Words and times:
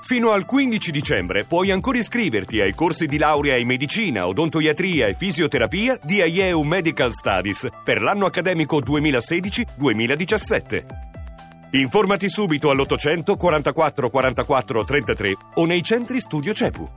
Fino 0.00 0.30
al 0.30 0.46
15 0.46 0.90
dicembre 0.90 1.44
puoi 1.44 1.70
ancora 1.70 1.98
iscriverti 1.98 2.60
ai 2.60 2.74
corsi 2.74 3.06
di 3.06 3.18
laurea 3.18 3.56
in 3.56 3.66
medicina, 3.66 4.26
odontoiatria 4.26 5.06
e 5.06 5.14
fisioterapia 5.14 5.98
di 6.02 6.22
IEU 6.22 6.62
Medical 6.62 7.12
Studies 7.12 7.68
per 7.84 8.00
l'anno 8.00 8.24
accademico 8.26 8.80
2016-2017. 8.80 10.84
Informati 11.72 12.30
subito 12.30 12.70
all'800 12.70 13.36
44 13.36 14.08
44 14.08 14.84
33 14.84 15.36
o 15.54 15.66
nei 15.66 15.82
centri 15.82 16.20
studio 16.20 16.54
CEPU. 16.54 16.88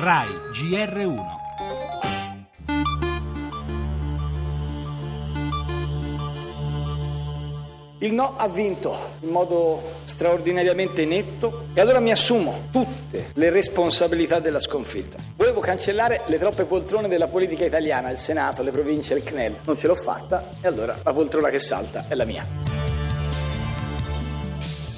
RAI 0.00 0.28
GR1 0.52 1.37
Il 8.00 8.12
no 8.12 8.34
ha 8.36 8.46
vinto 8.46 8.96
in 9.20 9.30
modo 9.30 9.82
straordinariamente 10.04 11.04
netto 11.04 11.66
e 11.74 11.80
allora 11.80 11.98
mi 11.98 12.12
assumo 12.12 12.68
tutte 12.70 13.30
le 13.34 13.50
responsabilità 13.50 14.38
della 14.38 14.60
sconfitta. 14.60 15.16
Volevo 15.34 15.58
cancellare 15.58 16.20
le 16.26 16.38
troppe 16.38 16.62
poltrone 16.64 17.08
della 17.08 17.26
politica 17.26 17.64
italiana, 17.64 18.10
il 18.10 18.18
Senato, 18.18 18.62
le 18.62 18.70
province, 18.70 19.14
il 19.14 19.24
CNEL. 19.24 19.56
Non 19.64 19.76
ce 19.76 19.88
l'ho 19.88 19.96
fatta 19.96 20.48
e 20.60 20.68
allora 20.68 20.96
la 21.02 21.12
poltrona 21.12 21.48
che 21.48 21.58
salta 21.58 22.04
è 22.06 22.14
la 22.14 22.24
mia. 22.24 22.87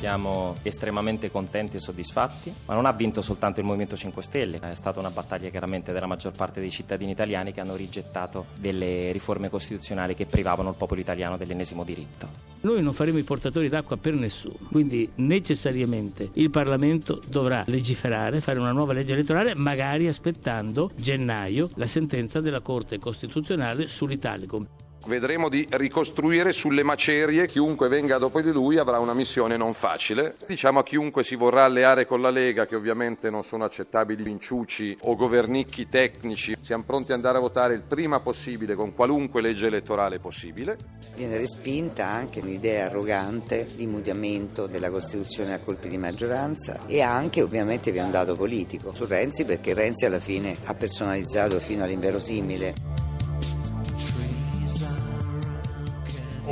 Siamo 0.01 0.57
estremamente 0.63 1.31
contenti 1.31 1.77
e 1.77 1.79
soddisfatti, 1.79 2.51
ma 2.65 2.73
non 2.73 2.87
ha 2.87 2.93
vinto 2.93 3.21
soltanto 3.21 3.61
il 3.61 3.67
Movimento 3.67 3.99
5 3.99 4.23
Stelle, 4.23 4.59
è 4.59 4.75
stata 4.75 4.99
una 4.99 5.11
battaglia 5.11 5.51
chiaramente 5.51 5.93
della 5.93 6.07
maggior 6.07 6.33
parte 6.33 6.59
dei 6.59 6.71
cittadini 6.71 7.11
italiani 7.11 7.53
che 7.53 7.61
hanno 7.61 7.77
rigettato 7.77 8.47
delle 8.57 9.13
riforme 9.13 9.51
costituzionali 9.51 10.15
che 10.15 10.25
privavano 10.25 10.71
il 10.71 10.77
popolo 10.77 11.03
italiano 11.03 11.37
dell'ennesimo 11.37 11.85
diritto. 11.85 12.29
Noi 12.63 12.83
non 12.83 12.95
faremo 12.95 13.19
i 13.19 13.25
portatori 13.25 13.69
d'acqua 13.69 13.99
per 13.99 14.15
nessuno, 14.15 14.57
quindi 14.71 15.07
necessariamente 15.17 16.31
il 16.33 16.49
Parlamento 16.49 17.21
dovrà 17.29 17.65
legiferare, 17.67 18.41
fare 18.41 18.59
una 18.59 18.73
nuova 18.73 18.95
legge 18.95 19.13
elettorale, 19.13 19.55
magari 19.55 20.09
aspettando 20.09 20.93
gennaio 20.97 21.69
la 21.75 21.87
sentenza 21.87 22.41
della 22.41 22.63
Corte 22.63 22.99
Costituzionale 22.99 23.87
sull'Italicum. 23.87 24.67
Vedremo 25.07 25.49
di 25.49 25.67
ricostruire 25.71 26.53
sulle 26.53 26.83
macerie, 26.83 27.49
chiunque 27.49 27.89
venga 27.89 28.19
dopo 28.19 28.41
di 28.43 28.53
lui 28.53 28.77
avrà 28.77 28.99
una 28.99 29.15
missione 29.15 29.57
non 29.57 29.73
facile. 29.73 30.35
Diciamo 30.47 30.81
a 30.81 30.83
chiunque 30.83 31.25
si 31.25 31.37
vorrà 31.37 31.65
alleare 31.65 32.07
con 32.07 32.21
la 32.21 32.29
Lega, 32.29 32.67
che 32.67 32.77
ovviamente 32.77 33.31
non 33.31 33.43
sono 33.43 33.65
accettabili 33.65 34.31
inciuci 34.31 34.97
o 35.03 35.17
governicchi 35.17 35.89
tecnici, 35.89 36.55
siamo 36.61 36.85
pronti 36.85 37.13
ad 37.13 37.17
andare 37.17 37.39
a 37.39 37.41
votare 37.41 37.75
il 37.75 37.81
prima 37.81 38.21
possibile 38.21 38.75
con 38.75 38.95
qualunque 38.95 39.41
legge 39.41 39.67
elettorale 39.67 40.19
possibile. 40.19 40.77
Viene 41.17 41.39
respinta 41.39 42.07
anche 42.07 42.41
un'idea 42.41 42.87
arrogante 42.87 43.67
di 43.75 43.87
mutamento 43.87 44.67
della 44.67 44.91
Costituzione 44.91 45.55
a 45.55 45.59
colpi 45.59 45.89
di 45.89 45.97
maggioranza 45.97 46.87
e 46.87 47.01
anche 47.01 47.43
ovviamente 47.43 47.91
vi 47.91 47.99
è 47.99 48.03
un 48.03 48.11
dato 48.11 48.35
politico 48.37 48.95
su 48.95 49.07
Renzi 49.07 49.45
perché 49.45 49.73
Renzi 49.73 50.05
alla 50.05 50.21
fine 50.21 50.57
ha 50.65 50.75
personalizzato 50.75 51.59
fino 51.59 51.85
all'inverosimile 51.85 53.11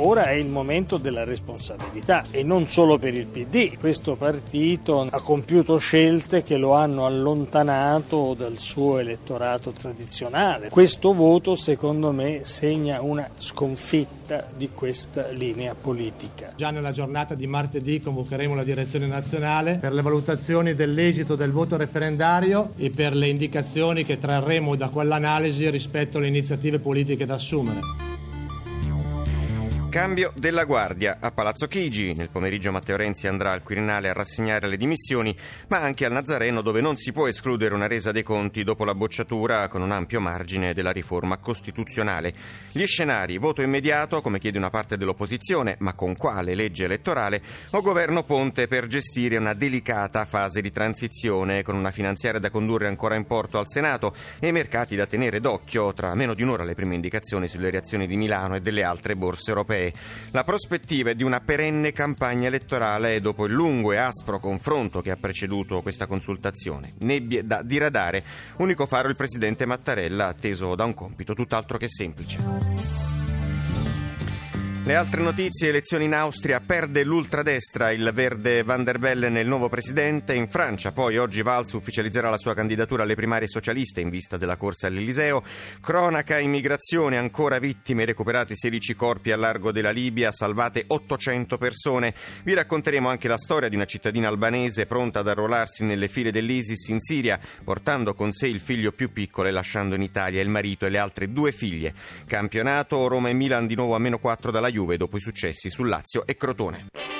Ora 0.01 0.25
è 0.25 0.31
il 0.31 0.49
momento 0.49 0.95
della 0.95 1.25
responsabilità 1.25 2.23
e 2.31 2.41
non 2.41 2.67
solo 2.67 2.97
per 2.97 3.13
il 3.13 3.25
PD. 3.25 3.77
Questo 3.77 4.15
partito 4.15 5.05
ha 5.09 5.21
compiuto 5.21 5.77
scelte 5.77 6.41
che 6.41 6.55
lo 6.55 6.73
hanno 6.73 7.05
allontanato 7.05 8.33
dal 8.33 8.57
suo 8.59 8.99
elettorato 8.99 9.71
tradizionale. 9.71 10.69
Questo 10.69 11.13
voto 11.13 11.53
secondo 11.55 12.13
me 12.13 12.41
segna 12.43 13.01
una 13.01 13.29
sconfitta 13.37 14.47
di 14.55 14.69
questa 14.73 15.27
linea 15.31 15.75
politica. 15.75 16.53
Già 16.55 16.71
nella 16.71 16.93
giornata 16.93 17.35
di 17.35 17.45
martedì 17.45 17.99
convocheremo 17.99 18.55
la 18.55 18.63
direzione 18.63 19.05
nazionale 19.05 19.79
per 19.81 19.91
le 19.91 20.01
valutazioni 20.01 20.75
dell'esito 20.75 21.35
del 21.35 21.51
voto 21.51 21.75
referendario 21.75 22.71
e 22.77 22.89
per 22.89 23.13
le 23.13 23.27
indicazioni 23.27 24.05
che 24.05 24.17
trarremo 24.17 24.75
da 24.75 24.87
quell'analisi 24.87 25.69
rispetto 25.69 26.19
alle 26.19 26.27
iniziative 26.27 26.79
politiche 26.79 27.25
da 27.25 27.33
assumere. 27.33 28.08
Cambio 29.89 30.31
della 30.35 30.65
guardia 30.65 31.17
a 31.19 31.31
Palazzo 31.31 31.67
Chigi. 31.67 32.13
Nel 32.13 32.29
pomeriggio 32.31 32.71
Matteo 32.71 32.95
Renzi 32.95 33.25
andrà 33.25 33.53
al 33.53 33.63
Quirinale 33.63 34.09
a 34.09 34.13
rassegnare 34.13 34.67
le 34.67 34.77
dimissioni, 34.77 35.35
ma 35.69 35.79
anche 35.79 36.05
al 36.05 36.11
Nazareno 36.11 36.61
dove 36.61 36.79
non 36.79 36.95
si 36.95 37.11
può 37.11 37.27
escludere 37.27 37.73
una 37.73 37.87
resa 37.87 38.11
dei 38.11 38.21
conti 38.21 38.63
dopo 38.63 38.85
la 38.85 38.93
bocciatura 38.93 39.67
con 39.67 39.81
un 39.81 39.91
ampio 39.91 40.21
margine 40.21 40.75
della 40.75 40.91
riforma 40.91 41.37
costituzionale. 41.37 42.33
Gli 42.71 42.85
scenari, 42.85 43.39
voto 43.39 43.63
immediato 43.63 44.21
come 44.21 44.37
chiede 44.37 44.59
una 44.59 44.69
parte 44.69 44.95
dell'opposizione, 44.95 45.75
ma 45.79 45.93
con 45.93 46.15
quale 46.15 46.53
legge 46.53 46.83
elettorale, 46.83 47.41
o 47.71 47.81
governo 47.81 48.21
Ponte 48.21 48.67
per 48.67 48.85
gestire 48.85 49.37
una 49.37 49.55
delicata 49.55 50.25
fase 50.25 50.61
di 50.61 50.71
transizione 50.71 51.63
con 51.63 51.75
una 51.75 51.89
finanziaria 51.89 52.39
da 52.39 52.51
condurre 52.51 52.87
ancora 52.87 53.15
in 53.15 53.25
porto 53.25 53.57
al 53.57 53.67
Senato 53.67 54.13
e 54.39 54.51
mercati 54.51 54.95
da 54.95 55.07
tenere 55.07 55.39
d'occhio 55.39 55.93
tra 55.93 56.13
meno 56.13 56.35
di 56.35 56.43
un'ora 56.43 56.63
le 56.63 56.75
prime 56.75 56.93
indicazioni 56.93 57.47
sulle 57.47 57.71
reazioni 57.71 58.05
di 58.05 58.17
Milano 58.17 58.55
e 58.55 58.59
delle 58.59 58.83
altre 58.83 59.15
borse 59.15 59.49
europee 59.49 59.77
europee. 59.79 59.93
La 60.31 60.43
prospettiva 60.43 61.11
è 61.11 61.15
di 61.15 61.23
una 61.23 61.39
perenne 61.39 61.91
campagna 61.91 62.47
elettorale 62.47 63.21
dopo 63.21 63.45
il 63.45 63.53
lungo 63.53 63.93
e 63.93 63.97
aspro 63.97 64.39
confronto 64.39 65.01
che 65.01 65.11
ha 65.11 65.17
preceduto 65.17 65.81
questa 65.81 66.05
consultazione. 66.05 66.93
Nebbie 66.99 67.43
da 67.43 67.61
diradare, 67.63 68.23
unico 68.57 68.85
faro 68.85 69.07
il 69.07 69.15
presidente 69.15 69.65
Mattarella 69.65 70.27
atteso 70.27 70.75
da 70.75 70.83
un 70.83 70.93
compito 70.93 71.33
tutt'altro 71.33 71.77
che 71.77 71.87
semplice. 71.89 72.98
Le 74.89 74.95
altre 74.95 75.21
notizie, 75.21 75.69
elezioni 75.69 76.05
in 76.05 76.15
Austria, 76.15 76.59
perde 76.61 77.03
l'ultradestra, 77.03 77.91
il 77.91 78.09
verde 78.11 78.63
Van 78.63 78.83
der 78.83 78.97
Bellen 78.97 79.35
è 79.35 79.41
il 79.41 79.47
nuovo 79.47 79.69
presidente. 79.69 80.33
In 80.33 80.47
Francia 80.47 80.91
poi 80.91 81.15
oggi 81.19 81.43
Valls 81.43 81.73
ufficializzerà 81.73 82.31
la 82.31 82.39
sua 82.39 82.55
candidatura 82.55 83.03
alle 83.03 83.13
primarie 83.13 83.47
socialiste 83.47 84.01
in 84.01 84.09
vista 84.09 84.35
della 84.35 84.55
corsa 84.55 84.87
all'Eliseo. 84.87 85.43
Cronaca, 85.79 86.39
immigrazione, 86.39 87.19
ancora 87.19 87.59
vittime, 87.59 88.03
recuperati 88.03 88.57
16 88.57 88.95
corpi 88.95 89.31
a 89.31 89.37
largo 89.37 89.71
della 89.71 89.91
Libia, 89.91 90.31
salvate 90.31 90.85
800 90.87 91.59
persone. 91.59 92.15
Vi 92.41 92.55
racconteremo 92.55 93.07
anche 93.07 93.27
la 93.27 93.37
storia 93.37 93.69
di 93.69 93.75
una 93.75 93.85
cittadina 93.85 94.27
albanese 94.27 94.87
pronta 94.87 95.19
ad 95.19 95.27
arruolarsi 95.27 95.83
nelle 95.83 96.07
file 96.07 96.31
dell'ISIS 96.31 96.87
in 96.87 96.99
Siria, 96.99 97.39
portando 97.63 98.15
con 98.15 98.31
sé 98.31 98.47
il 98.47 98.59
figlio 98.59 98.91
più 98.91 99.13
piccolo 99.13 99.49
e 99.49 99.51
lasciando 99.51 99.93
in 99.93 100.01
Italia 100.01 100.41
il 100.41 100.49
marito 100.49 100.87
e 100.87 100.89
le 100.89 100.97
altre 100.97 101.31
due 101.31 101.51
figlie. 101.51 101.93
Campionato, 102.25 103.07
Roma 103.07 103.29
e 103.29 103.33
Milan 103.33 103.67
di 103.67 103.75
nuovo 103.75 103.93
a 103.93 103.99
meno 103.99 104.17
4 104.17 104.49
dalla 104.49 104.67
Juve 104.69 104.77
Juve 104.79 104.95
dopo 104.95 105.17
i 105.17 105.19
successi 105.19 105.69
su 105.69 105.83
Lazio 105.83 106.25
e 106.25 106.37
Crotone. 106.37 107.18